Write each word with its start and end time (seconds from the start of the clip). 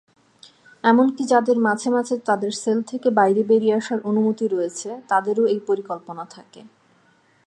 এমনকি 0.83 1.23
যাদের 1.23 1.57
মাঝে 1.59 1.89
মাঝে 1.89 2.15
তাদের 2.27 2.51
সেল 2.61 2.79
থেকে 2.81 3.07
বাইরে 3.19 3.41
বেরিয়ে 3.43 3.77
আসার 3.77 3.99
অনুমতি 4.09 4.45
রয়েছে 4.47 4.89
তাদেরও 5.09 5.43
এই 5.45 5.59
পরিকল্পনা 5.69 6.23
থাকে। 6.35 6.61